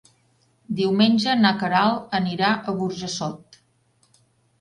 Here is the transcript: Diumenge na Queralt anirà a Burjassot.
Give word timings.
Diumenge 0.77 1.35
na 1.41 1.51
Queralt 1.63 2.15
anirà 2.21 2.49
a 2.55 2.75
Burjassot. 2.79 3.61